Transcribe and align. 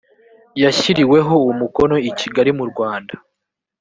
yashyiriweho 0.63 1.35
umukono 1.51 1.95
i 2.09 2.11
kigali 2.19 2.51
mu 2.57 2.65
rwanda 2.71 3.13